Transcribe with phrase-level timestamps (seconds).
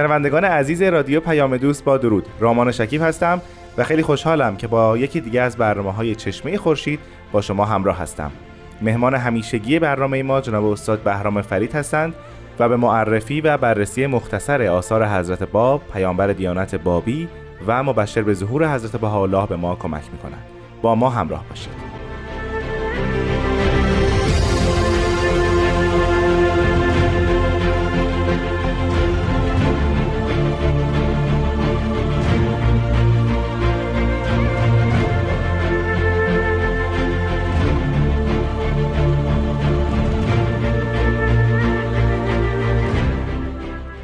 [0.00, 2.26] شنوندگان عزیز رادیو پیام دوست با درود.
[2.38, 3.42] رامان شکیب هستم
[3.78, 7.00] و خیلی خوشحالم که با یکی دیگه از برنامه های چشمه خورشید
[7.32, 8.30] با شما همراه هستم.
[8.82, 12.14] مهمان همیشگی برنامه ما جناب استاد بهرام فرید هستند
[12.58, 17.28] و به معرفی و بررسی مختصر آثار حضرت باب پیامبر دیانت بابی
[17.66, 20.44] و مبشر به ظهور حضرت بهاءالله به ما کمک می‌کنند.
[20.82, 21.89] با ما همراه باشید.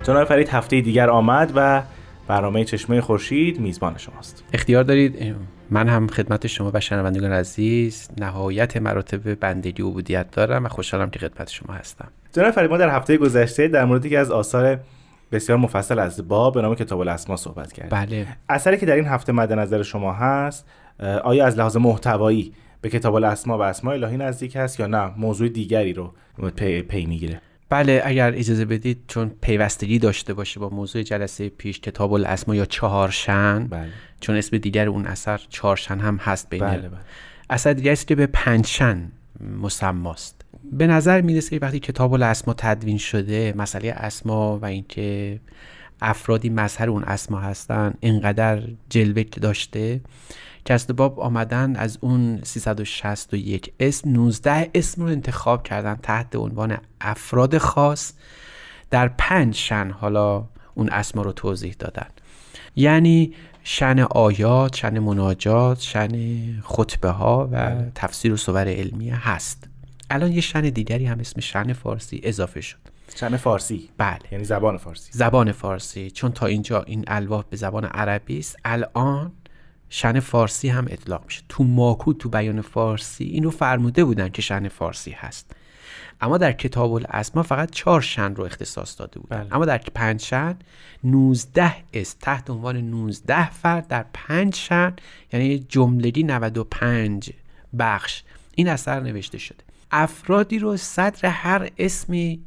[0.07, 1.83] جناب فرید هفته دیگر آمد و
[2.29, 4.45] برنامه چشمه خورشید میزبان شماست.
[4.53, 5.37] اختیار دارید؟
[5.71, 11.11] من هم خدمت شما و شنوندگان عزیز نهایت مراتب بندگی و عبودیت دارم و خوشحالم
[11.11, 12.09] که خدمت شما هستم.
[12.33, 14.81] جناب فرید ما در هفته گذشته در مورد یکی از آثار
[15.33, 17.91] بسیار مفصل از با به نام کتاب الاسما صحبت کردیم.
[17.91, 18.27] بله.
[18.49, 20.67] اثری که در این هفته مد نظر شما هست
[21.25, 25.49] آیا از لحاظ محتوایی به کتاب الاسما و اسماء الهی نزدیک هست یا نه؟ موضوع
[25.49, 26.13] دیگری رو
[26.57, 27.41] پی, پی می‌گیره.
[27.69, 32.65] بله اگر اجازه بدید چون پیوستگی داشته باشه با موضوع جلسه پیش کتاب الاسما یا
[32.65, 33.89] چهارشن بله.
[34.21, 37.01] چون اسم دیگر اون اثر چهارشن هم هست بین بله بله.
[37.51, 39.13] اثر است که به پنجشن
[39.63, 45.41] مسماست به نظر می‌رسه وقتی کتاب الاسما تدوین شده مسئله اسما و اینکه
[46.01, 50.01] افرادی مظهر اون اسما هستن اینقدر جلوه داشته
[50.67, 57.59] که باب آمدن از اون 361 اسم 19 اسم رو انتخاب کردن تحت عنوان افراد
[57.59, 58.13] خاص.
[58.91, 60.45] در پنج شن حالا
[60.75, 62.07] اون اسما رو توضیح دادن.
[62.77, 63.35] یعنی
[63.65, 66.11] شن آیات، شن مناجات، شن
[66.63, 67.75] خطبه ها و.
[67.95, 69.69] تفسیر و صور علمیه هست.
[70.11, 72.79] الان یه شن دیگری هم اسم شن فارسی اضافه شد.
[73.17, 74.19] شن فارسی؟ بله.
[74.33, 75.11] یعنی زبان فارسی.
[75.13, 76.11] زبان فارسی.
[76.11, 79.33] چون تا اینجا این الواح به زبان عربی است الان
[79.91, 81.43] شن فارسی هم اطلاق میشه.
[81.49, 85.57] تو ماکو تو بیان فارسی اینو فرموده بودن که شن فارسی هست.
[86.21, 89.39] اما در کتاب الاسما فقط چهار شن رو اختصاص داده بودن.
[89.39, 89.55] بله.
[89.55, 90.57] اما در پنج شن
[91.05, 94.97] 19 است تحت عنوان 19 فرد در پنج شن
[95.33, 97.31] یعنی جملگی 95
[97.79, 98.23] بخش
[98.55, 99.65] این اثر نوشته شده.
[99.91, 102.45] افرادی رو صدر هر اسمی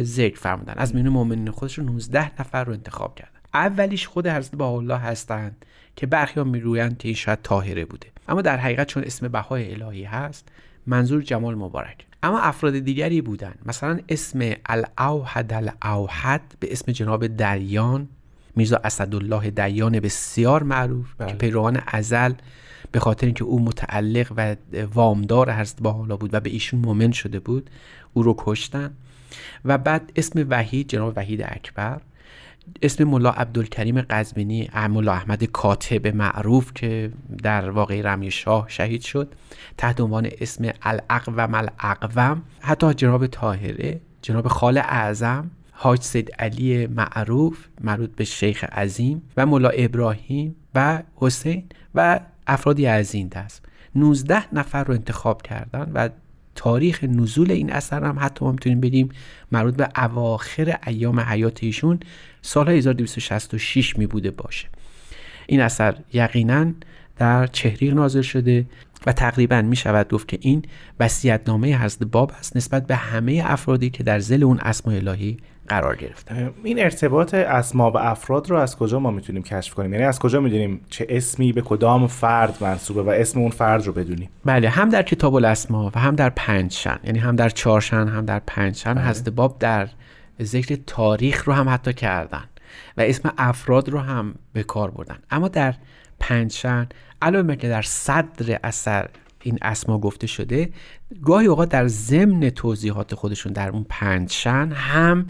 [0.00, 0.74] ذکر فرمودن.
[0.76, 3.35] از میون مؤمنین خودشون 19 نفر رو انتخاب کردن.
[3.54, 5.64] اولیش خود حضرت با الله هستند
[5.96, 8.06] که برخی ها می‌گویند که این شاید طاهره بوده.
[8.28, 10.48] اما در حقیقت چون اسم بهای الهی هست
[10.86, 12.06] منظور جمال مبارک.
[12.22, 13.58] اما افراد دیگری بودند.
[13.66, 18.08] مثلا اسم الاوحد الاوحد به اسم جناب دریان
[18.56, 21.28] میرزا اسدالله دیان بسیار معروف بله.
[21.28, 22.32] که پیروان ازل
[22.92, 24.56] به خاطر اینکه او متعلق و
[24.94, 27.70] وامدار حضرت با حالا بود و به ایشون مؤمن شده بود
[28.14, 28.94] او رو کشتن.
[29.64, 32.00] و بعد اسم وحید جناب وحید اکبر.
[32.82, 37.12] اسم ملا عبدالکریم قزوینی ملا احمد کاتب معروف که
[37.42, 39.34] در واقع رمی شاه شهید شد
[39.76, 47.66] تحت عنوان اسم الاقوم الاقوم حتی جناب طاهره جناب خال اعظم حاج سید علی معروف
[47.80, 53.64] مربوط به شیخ عظیم و ملا ابراهیم و حسین و افرادی از این دست.
[53.94, 56.08] 19 نفر رو انتخاب کردن و
[56.56, 59.08] تاریخ نزول این اثر هم حتی ما می‌تونیم بگیم
[59.52, 62.00] مربوط به اواخر ایام حیات ایشون
[62.42, 64.68] سال 1266 می بوده باشه.
[65.46, 66.72] این اثر یقینا
[67.16, 68.66] در چهریق نازل شده.
[69.06, 70.62] و تقریبا می شود گفت که این
[71.00, 75.36] وصیت‌نامه حضرت باب است نسبت به همه افرادی که در زل اون اسماء الهی
[75.68, 76.50] قرار گرفتن.
[76.64, 80.40] این ارتباط اسما و افراد رو از کجا ما می‌تونیم کشف کنیم؟ یعنی از کجا
[80.40, 84.88] می‌دونیم چه اسمی به کدام فرد منصوبه و اسم اون فرد رو بدونیم؟ بله هم
[84.88, 88.42] در کتاب الاسما و هم در پنج شن یعنی هم در چهار شن هم در
[88.46, 89.04] پنج شن بله.
[89.04, 89.88] حضرت باب در
[90.42, 92.44] ذکر تاریخ رو هم حتی کردن
[92.96, 95.18] و اسم افراد رو هم به کار بردن.
[95.30, 95.74] اما در
[96.20, 96.88] پنج شن
[97.22, 99.08] علاوه که در صدر اثر
[99.42, 100.70] این اسما گفته شده
[101.22, 105.26] گاهی اوقات در ضمن توضیحات خودشون در اون پنج شن هم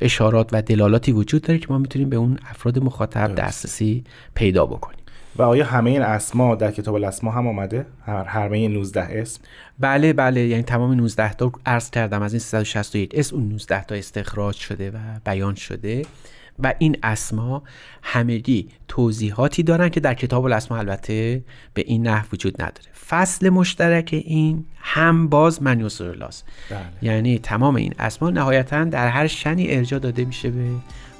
[0.00, 4.04] اشارات و دلالاتی وجود داره که ما می‌تونیم به اون افراد مخاطب دسترسی
[4.34, 4.98] پیدا بکنیم.
[5.36, 9.40] و آیا همه این اسما در کتاب الاسما هم آمده؟ هر همه 19 اسم؟
[9.78, 13.94] بله بله یعنی تمام 19 تا عرض کردم از این 361 اسم اون 19 تا
[13.94, 14.94] استخراج شده و
[15.24, 16.02] بیان شده.
[16.58, 17.62] و این اسما
[18.02, 21.44] همگی توضیحاتی دارن که در کتاب الاسما البته
[21.74, 22.88] به این نحو وجود نداره.
[23.08, 26.80] فصل مشترک این هم باز منیوس بله.
[27.02, 30.68] یعنی تمام این اسما نهایتا در هر شنی ارجا داده میشه به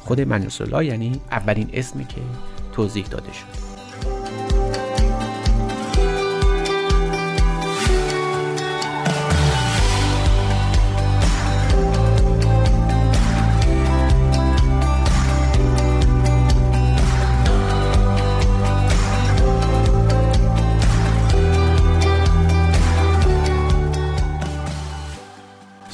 [0.01, 2.21] خود منیوس یعنی اولین اسمی که
[2.73, 3.66] توضیح داده شده.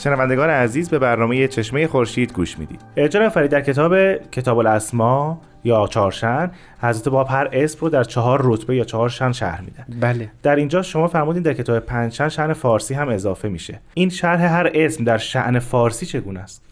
[0.02, 2.80] شنوندگان عزیز به برنامه چشمه خورشید گوش می‌دید.
[2.96, 6.50] ارجان فرید در کتاب کتاب الاسما یا چهارشن
[6.80, 9.86] حضرت باب هر اسم رو در چهار رتبه یا چهار شن شهر میدن.
[10.00, 10.30] بله.
[10.42, 13.80] در اینجا شما فرمودین در کتاب پنج شن شن فارسی هم اضافه میشه.
[13.94, 16.62] این شرح هر اسم در شعن فارسی چگونه است؟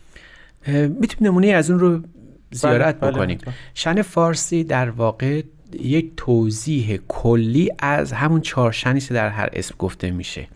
[0.67, 2.01] می‌تونیم نمونه از اون رو
[2.51, 3.39] زیارت بله، بکنیم.
[3.47, 3.55] بله.
[3.75, 5.43] شن فارسی در واقع
[5.81, 10.47] یک توضیح کلی از همون چهار شنی که در هر اسم گفته میشه.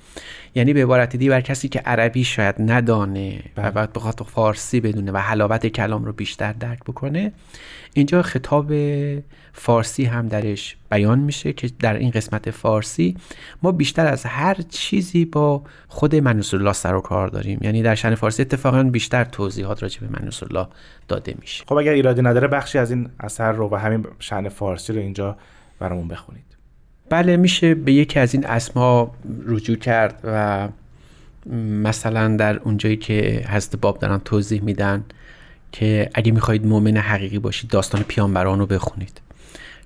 [0.55, 3.71] یعنی به عبارت دیگه بر کسی که عربی شاید ندانه و بله.
[3.71, 7.33] بعد بخواد فارسی بدونه و حلاوت کلام رو بیشتر درک بکنه
[7.95, 8.73] اینجا خطاب
[9.53, 13.17] فارسی هم درش بیان میشه که در این قسمت فارسی
[13.63, 17.59] ما بیشتر از هر چیزی با خود منوس الله سر و کار داریم.
[17.63, 20.67] یعنی در شن فارسی اتفاقا بیشتر توضیحات راجع به منوس الله
[21.09, 21.65] داده میشه.
[21.69, 25.37] خب اگر ایرادی نداره بخشی از این اثر رو و همین شعن فارسی رو اینجا
[25.79, 26.54] برامون بخونید.
[27.11, 29.15] بله میشه به یکی از این اسما
[29.47, 30.69] رجوع کرد و
[31.83, 35.05] مثلا در اونجایی که حضرت باب دارن توضیح میدن
[35.73, 39.21] که اگه می‌خواهید مؤمن حقیقی باشید داستان پیامبران رو بخونید.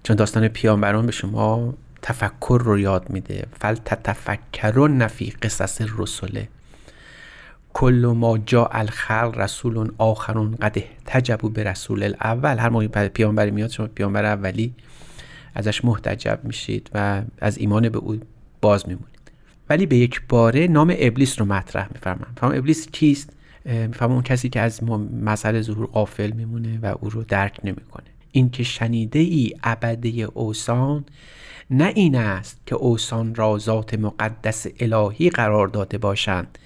[0.03, 3.47] چون داستان پیامبران به شما تفکر رو یاد میده.
[3.61, 6.49] فل تتفکرون نفی قصص رسوله
[7.73, 12.59] کل ما جا الخلق رسول آخرون قد تجبو به رسول الاول.
[12.59, 14.75] هر موقع پیامبری میاد شما پیامبر اولی.
[15.55, 18.21] ازش محتجب میشید و از ایمان به او
[18.61, 19.19] باز میمونید.
[19.71, 22.33] ولی به یک باره نام ابلیس رو مطرح میفرمم.
[22.37, 23.33] فهم ابلیس کیست؟
[23.65, 24.85] می‌فهمم اون کسی که از
[25.25, 28.07] مسئله ظهور قافل میمونه و او رو درک نمی‌کنه.
[28.33, 31.05] این که شنیده ای ابده اوسان
[31.71, 36.59] نه این است که اوسان را ذات مقدس الهی قرار داده باشند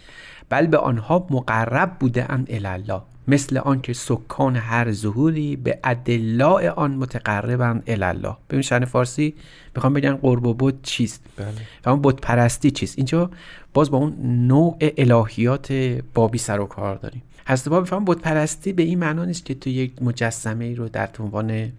[0.49, 3.03] بل به آنها مقرب بوده اند الله.
[3.29, 9.35] مثل آنکه سکان هر ظهوری به ادلاء آن متقربند الله ببین شأن فارسی
[9.75, 11.49] می‌خوام بگن قرب و بود چیست؟ بله.
[11.85, 13.31] و اون بود پرستی چیست؟ اینجا
[13.75, 14.17] باز با اون
[14.47, 15.73] نوع الهیات
[16.15, 17.23] بابی سر و کار داریم.
[17.47, 20.89] حضرت باب می‌فهمم بود پرستی به این معنا نیست که تو یک مجسمه ای رو
[20.89, 21.73] در عنوان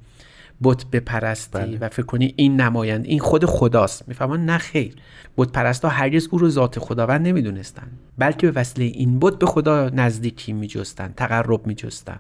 [0.64, 1.78] بت بپرستی بله.
[1.78, 4.08] و فکر کنی این نمایند این خود خداست.
[4.08, 4.96] می‌فهمن نه خیر.
[5.38, 7.88] بت پرستا هرگز او رو ذات خداوند نمی‌دونستن
[8.18, 12.20] بلکه به وسیله این بت به خدا نزدیکی میجستن تقرب میجستن.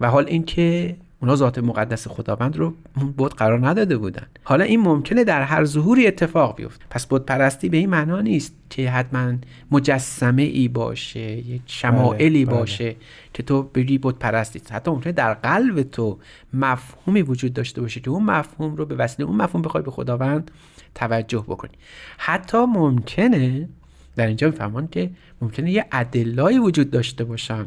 [0.00, 2.74] و حال اینکه اونا ذات مقدس خداوند رو
[3.16, 4.26] بود قرار نداده بودن.
[4.42, 6.84] حالا این ممکنه در هر ظهوری اتفاق بیفته.
[6.90, 9.32] پس بود پرستی به این معنا نیست که حتما
[9.70, 12.54] مجسمه ای باشه یک شمائلی بله.
[12.54, 12.96] باشه
[13.32, 16.18] که تو بگی بود پرستی حتی ممکنه در قلب تو
[16.54, 20.50] مفهومی وجود داشته باشه که اون مفهوم رو به وسیله اون مفهوم بخوای به خداوند
[20.94, 21.72] توجه بکنی.
[22.18, 23.68] حتی ممکنه
[24.16, 25.10] در اینجا میفهمان که
[25.42, 27.66] ممکنه یه ادلایی وجود داشته باشن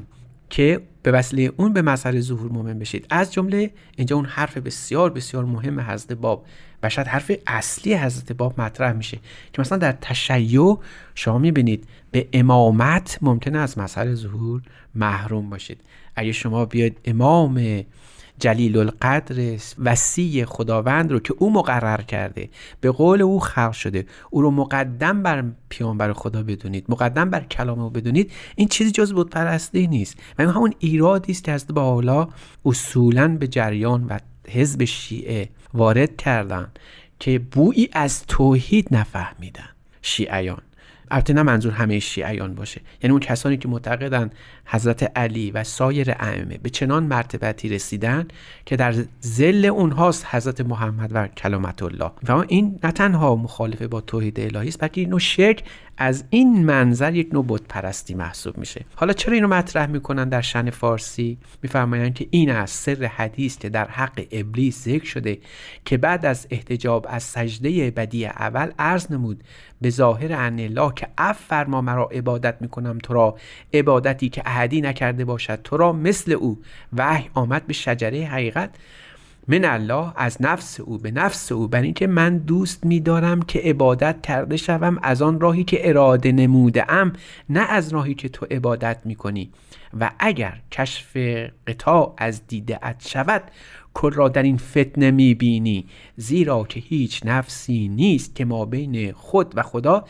[0.50, 3.06] که به وسیله اون به مسئله ظهور مؤمن بشید.
[3.10, 6.46] از جمله اینجا اون حرف بسیار بسیار مهم حضرت باب
[6.84, 9.20] و شاید حرف اصلی حضرت باب مطرح میشه
[9.54, 10.78] که مثلا در تشیع
[11.16, 14.62] شما می‌بینید به امامت ممکنه از مسئله ظهور
[14.96, 15.82] محروم باشید.
[16.16, 17.84] اگه شما بیاید امام
[18.40, 22.50] جلیل القدر وسیع خداوند رو که او مقرر کرده
[22.82, 24.06] به قول او خلق شده.
[24.30, 28.32] او رو مقدم بر پیامبر خدا بدونید مقدم بر کلام او بدونید.
[28.56, 30.18] این چیزی جز بود پرستی نیست.
[30.38, 32.28] و این همون ایرادی است که از با حالا
[32.66, 36.68] اصولا به جریان و حزب شیعه وارد کردن
[37.20, 39.70] که بویی از توحید نفهمیدن.
[40.02, 40.62] شیعیان.
[41.12, 42.82] البته نه منظور همه شیعیان باشه.
[43.04, 44.30] یعنی اون کسانی که معتقدن
[44.66, 48.28] حضرت علی و سایر ائمه به چنان مرتبتی رسیدن
[48.66, 52.12] که در زل اونهاست حضرت محمد و کلامت الله.
[52.28, 55.64] و این نه تنها مخالفه با توحید الهی است بلکه اینو شرک
[55.98, 58.86] از این منظر یک نوع بت پرستی محسوب میشه.
[58.96, 63.70] حالا چرا اینو مطرح می‌کنن در شن فارسی؟ میفرمایند که این از سر حدیث که
[63.70, 65.38] در حق ابلیس ذکر شده
[65.86, 69.44] که بعد از احتجاب از سجده بدی اول عرض نمود
[69.82, 73.38] به ظاهر ان الله که اف فرما مرا عبادت می‌کنم تو را
[73.74, 76.62] عبادتی که احدی نکرده باشد تو را مثل او
[76.94, 78.76] وحی آمد به شجره حقیقت.
[79.48, 81.68] من الله از نفس او به نفس او.
[81.68, 86.92] بر اینکه من دوست میدارم که عبادت کرده شوم از آن راهی که اراده نموده
[86.92, 87.14] ام
[87.50, 89.52] نه از راهی که تو عبادت می‌کنی.
[90.00, 91.18] و اگر کشف
[91.68, 93.44] قطاع از دیده ات شود
[93.94, 95.86] کل را در این فتنه می‌بینی.
[96.16, 100.06] زیرا که هیچ نفسی نیست که ما بین خود و خدا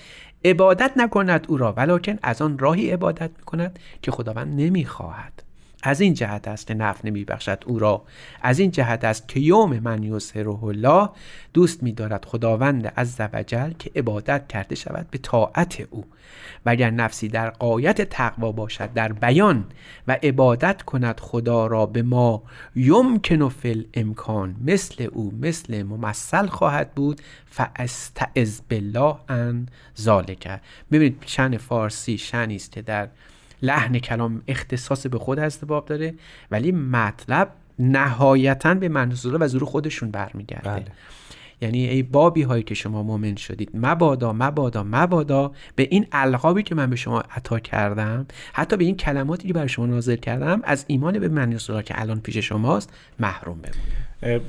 [0.45, 5.46] عبادت نکند او را ولکن از آن راهی عبادت می‌کند که خداوند نمی‌خواهد.
[5.87, 8.03] از این جهت است که نفع نمیبخشد او را.
[8.41, 11.09] از این جهت است که یوم من یسره الله
[11.53, 16.05] دوست میدارد خداوند عز وجل که عبادت کرده شود به طاعت او.
[16.65, 19.65] و اگر نفسی در قایت تقوا باشد در بیان
[20.07, 22.43] و عبادت کند خدا را به ما
[22.75, 27.21] یمکن فل امکان مثل او مثل ممثل خواهد بود.
[27.45, 29.67] فاستعذ بالله ان
[29.99, 30.59] ذالک
[30.91, 33.07] ببینید شن فارسی شنی است که در
[33.61, 36.13] لحن کلام اختصاص به خود باب داره
[36.51, 37.49] ولی مطلب
[37.79, 40.85] نهایتا به منظور و زور خودشون برمیگرده بله.
[41.61, 46.75] یعنی ای بابی هایی که شما مؤمن شدید مبادا مبادا مبادا به این القابی که
[46.75, 50.85] من به شما عطا کردم حتی به این کلماتی که برای شما نازل کردم از
[50.87, 54.06] ایمان به من که الان پیش شماست محروم بمونه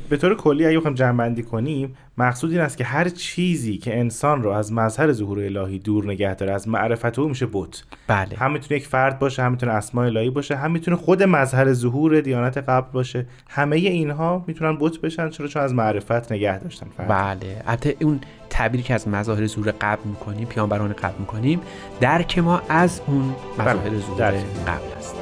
[0.09, 4.43] به طور کلی اگه بخوایم جمع کنیم مقصود این است که هر چیزی که انسان
[4.43, 7.83] رو از مظهر ظهور الهی دور نگه داره از معرفت او میشه بت.
[8.07, 8.37] بله.
[8.37, 12.21] هم می‌تونه یک فرد باشه هم می‌تونه اسماء الهی باشه هم می‌تونه خود مظهر ظهور
[12.21, 13.27] دیانت قبل باشه.
[13.49, 17.09] همه اینها می‌تونن بت بشن چرا؟ چون از معرفت نگه داشتن فرد.
[17.09, 17.63] بله.
[17.67, 18.21] البته اون
[18.51, 21.61] تعبیری که از مظاهر ظهور قبل می‌کنیم پیامبران قبل می‌کنیم
[22.01, 23.99] درک ما از اون مظاهر بله.
[23.99, 24.31] ظهور
[24.67, 25.15] قبل است.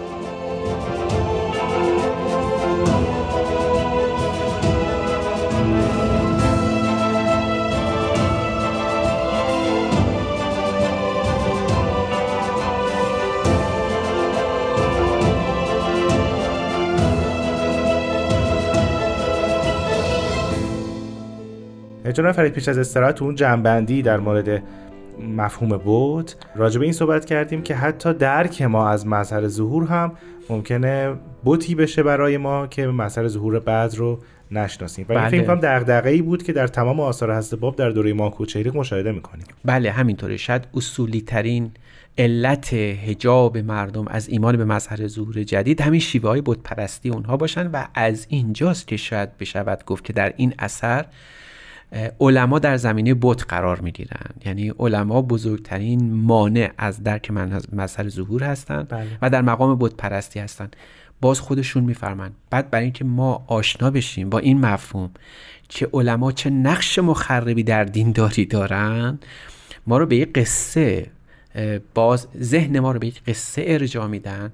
[22.16, 24.62] جناب فرید پیش از استراحت اون جنبندی در مورد
[25.36, 26.30] مفهوم بود.
[26.54, 30.12] راجع به این صحبت کردیم که حتی درک ما از مظهر ظهور هم
[30.50, 34.18] ممکنه بوتی بشه برای ما که مظهر ظهور بعد رو
[34.50, 35.06] نشناسیم.
[35.08, 35.20] و بله.
[35.20, 38.30] این فکر کنم دغدغه ای بود که در تمام آثار حضرت باب در دوره ما
[38.30, 39.44] کوچریق مشاهده می‌کنیم.
[39.64, 40.36] بله همینطوره.
[40.36, 41.70] شاید اصولی ترین
[42.18, 47.36] علت هجاب مردم از ایمان به مظهر ظهور جدید همین شیوه های بت پرستی اونها
[47.36, 51.04] باشن و از اینجاست که شاید بشود گفت که در این اثر
[52.20, 54.30] علما در زمینه بت قرار می‌گیرن.
[54.44, 57.30] یعنی علما بزرگترین مانع از درک
[57.72, 59.06] مظهر ظهور هستند بله.
[59.22, 60.76] و در مقام بت پرستی هستند
[61.20, 65.10] باز خودشون میفرمند بعد برای اینکه ما آشنا بشیم با این مفهوم
[65.68, 69.18] که علما چه نقش مخربی در دینداری دارن
[69.86, 71.06] ما رو به یک قصه
[71.94, 74.52] باز ذهن ما رو به یک قصه ارجاع میدن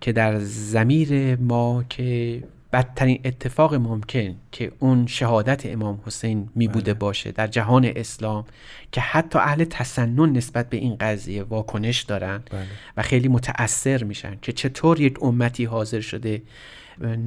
[0.00, 2.42] که در زمیر ما که
[2.74, 7.00] بدترین اتفاق ممکن که اون شهادت امام حسین می بوده بله.
[7.00, 8.44] باشه در جهان اسلام
[8.92, 12.66] که حتی اهل تسنن نسبت به این قضیه واکنش دارن بله.
[12.96, 16.42] و خیلی متأثر میشن که چطور یک امتی حاضر شده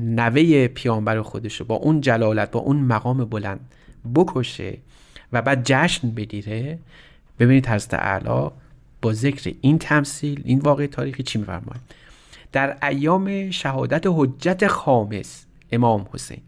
[0.01, 3.59] نوه پیامبر خودش رو با اون جلالت با اون مقام بلند
[4.15, 4.77] بکشه
[5.33, 6.79] و بعد جشن بگیره
[7.39, 8.49] ببینید حضرت اعلی
[9.01, 11.81] با ذکر این تمثیل این واقع تاریخی چی میفرماید
[12.51, 16.41] در ایام شهادت حجت خامس امام حسین.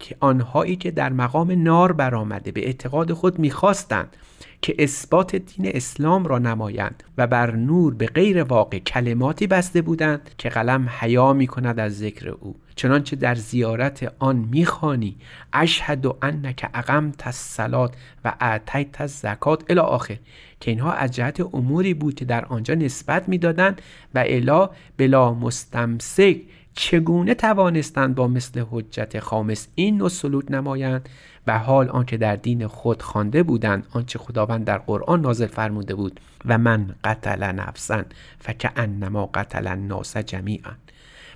[0.00, 4.16] که آنهایی که در مقام نار برآمده به اعتقاد خود می‌خواستند
[4.62, 10.30] که اثبات دین اسلام را نمایند و بر نور به غیر واقع کلماتی بسته بودند
[10.38, 12.56] که قلم حیا می کند از ذکر او.
[12.76, 15.16] چنانچه در زیارت آن می‌خوانی
[15.52, 20.16] اشهد و انک اقمت الصلات و اعطیت الزکات الی آخر
[20.60, 23.82] که اینها از جهت اموری بود که در آنجا نسبت می‌دادند
[24.14, 26.36] و الا بلا مستمسک
[26.74, 31.08] چگونه توانستند با مثل حجت خامس این نوع سلوک نمایند
[31.46, 36.20] و حال آنکه در دین خود خوانده بودند آنچه خداوند در قرآن نازل فرموده بود
[36.44, 38.02] و من قتل نفسا
[38.38, 40.72] فکأنما قتل الناس جمیعا.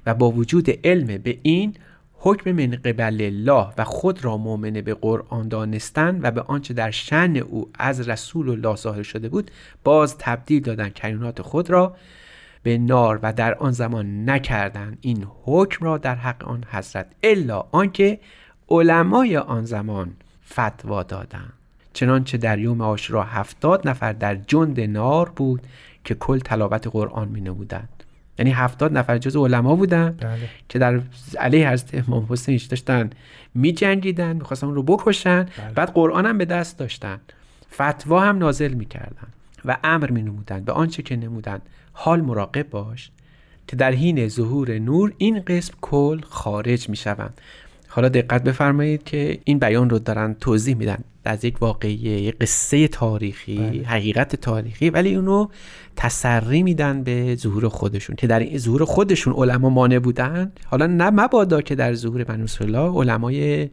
[0.07, 1.75] و با وجود علم به این
[2.19, 6.91] حکم من قبل الله و خود را مؤمن به قرآن دانستن و به آنچه در
[6.91, 9.51] شن او از رسول الله ظاهر شده بود
[9.85, 11.97] باز تبدیل دادن کرونات خود را
[12.65, 14.99] به نار و در آن زمان نکردند.
[15.01, 18.21] این حکم را در حق آن حضرت الا آنکه
[18.69, 20.13] علمای آن زمان
[20.53, 21.53] فتوا دادند.
[21.93, 25.63] چنانچه در یوم عاشورا هفتاد نفر در جند نار بود
[26.05, 27.89] که کل تلاوت قرآن می نمودند
[28.39, 30.39] یعنی هفتاد نفر جز علما بودن بله.
[30.69, 31.01] که در
[31.39, 33.11] علیه حضرت امام حسین داشتن؟
[33.55, 35.43] می جنگیدن می‌خواستن اون رو بکشن.
[35.43, 35.73] بله.
[35.75, 37.21] بعد قرآن هم به دست داشتن.
[37.73, 39.29] فتوا هم نازل می‌کردن
[39.65, 41.61] و امر می نمودن به آنچه که نمودن
[41.97, 43.11] حال مراقب باش
[43.67, 47.41] که در حین ظهور نور این قسم کل خارج می شوند
[47.89, 52.89] حالا دقت بفرمایید که این بیان رو دارن توضیح میدن از یک واقعیه یک قصه
[52.89, 53.83] تاریخی بله.
[53.87, 55.49] حقیقت تاریخی ولی اونو
[55.97, 60.53] تسری میدن به ظهور خودشون که در این ظهور خودشون علما مانع بودن.
[60.67, 62.25] حالا نه مبادا که در ظهور
[62.61, 63.71] الله علمای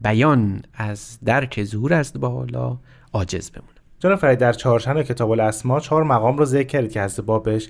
[0.00, 2.78] بیان از درک ظهور از با حالا
[3.12, 7.26] عاجز بمونه جناب فرید در چهارشن کتاب الاسما چهار مقام رو ذکر کردید که حضرت
[7.26, 7.68] بابش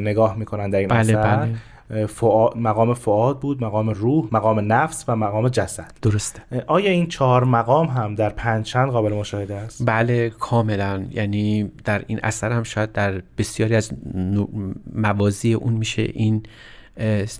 [0.00, 1.46] نگاه می‌کنن در این بله اثر.
[1.90, 2.06] بله.
[2.06, 5.92] فعاد، مقام فعاد بود مقام روح مقام نفس و مقام جسد.
[6.02, 6.42] درسته.
[6.66, 11.04] آیا این چهار مقام هم در پنجشن قابل مشاهده است؟ بله کاملا.
[11.10, 16.42] یعنی در این اثر هم شاید در بسیاری از نو- موازی اون میشه این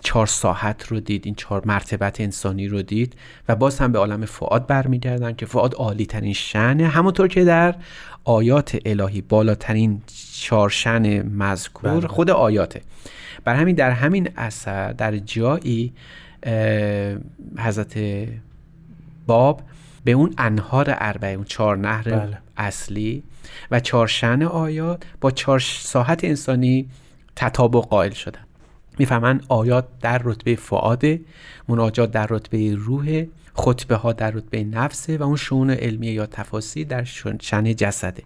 [0.03, 3.15] چهار ساحت رو دید این چهار مرتبت انسانی رو دید
[3.49, 7.75] و باز هم به عالم فعاد برمیگردن که فعاد عالی ترین شنه همونطور که در
[8.25, 12.09] آیات الهی بالاترین چهار شن مذکور بله.
[12.09, 12.81] خود آیاته
[13.45, 15.93] بر همین در همین اثر در جایی
[17.59, 17.99] حضرت
[19.27, 19.63] باب
[20.05, 22.39] به اون انهار اربعه اون چهار نهر بله.
[22.57, 23.23] اصلی
[23.71, 26.89] و چهار شن آیات با چهار ساحت انسانی
[27.37, 28.48] تطابق قائل شدن
[28.99, 31.21] می‌فهمن آیات در رتبه فعاده
[31.69, 33.25] مناجات در رتبه روح
[33.55, 37.05] خطبه ها در رتبه نفسه و اون شون علمیه یا تفاصیل در
[37.41, 38.23] شن جسده.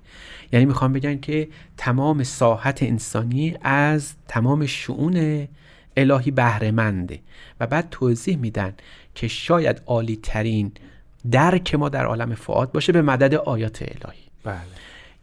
[0.52, 5.48] یعنی می‌خوام بگن که تمام ساحت انسانی از تمام شعون
[5.96, 7.20] الهی بهرهمنده
[7.60, 8.74] و بعد توضیح میدن
[9.14, 10.72] که شاید عالی ترین
[11.30, 14.18] درک ما در عالم فعاد باشه به مدد آیات الهی.
[14.44, 14.56] بله.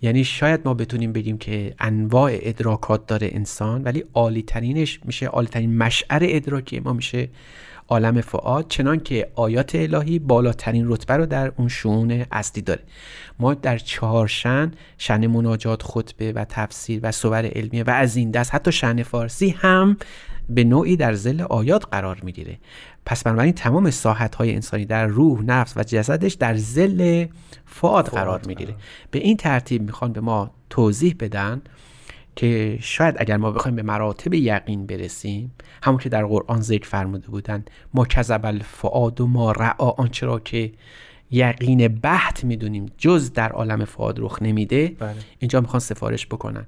[0.01, 5.47] یعنی شاید ما بتونیم بگیم که انواع ادراکات داره انسان ولی عالی ترینش میشه عالی
[5.47, 7.29] ترین مشعر ادراکی ما میشه
[7.89, 12.81] عالم فعاد چنان که آیات الهی بالاترین رتبه رو در اون شعون اصلی داره.
[13.39, 18.31] ما در چهار شن شن مناجات خطبه و تفسیر و صور علمیه و از این
[18.31, 19.97] دست حتی شن فارسی هم
[20.49, 22.57] به نوعی در زل آیات قرار می‌گیره.
[23.05, 27.25] پس بنابراین تمام ساحت های انسانی در روح نفس و جسدش در زل
[27.65, 28.75] فعاد قرار می‌گیره.
[29.11, 31.61] به این ترتیب می‌خوان به ما توضیح بدن
[32.39, 35.51] که شاید اگر ما بخوایم به مراتب یقین برسیم
[35.83, 40.39] همون که در قرآن ذکر فرموده بودن ما کذب الفعاد و ما رعا آنچه را
[40.39, 40.71] که
[41.31, 45.15] یقین بحت می‌دونیم جز در عالم فعاد رخ نمیده بله.
[45.39, 46.65] اینجا می‌خوان سفارش بکنن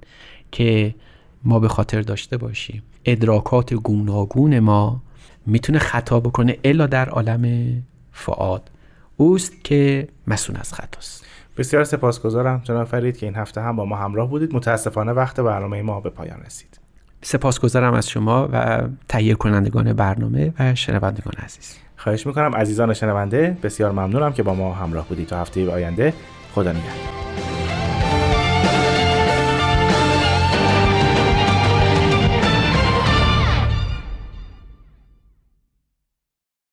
[0.52, 0.96] که
[1.44, 2.84] ما به خاطر داشته باشیم.
[3.06, 5.02] ادراکات گوناگون ما
[5.46, 7.74] می‌تونه خطا بکنه الا در عالم
[8.12, 8.72] فعاد
[9.18, 11.26] اوست که مسئول از خطاست.
[11.62, 14.56] بسیار سپاسگزارم جناب فرید که این هفته هم با ما همراه بودید.
[14.56, 16.80] متاسفانه وقت برنامه ما به پایان رسید.
[17.22, 21.78] سپاسگزارم از شما و تهیه کنندگان برنامه و شنوندگان عزیز.
[21.98, 26.14] خواهش می‌کنم عزیزان شنونده بسیار ممنونم که با ما همراه بودید تا هفته آینده.
[26.56, 27.31] خدا نگهدار.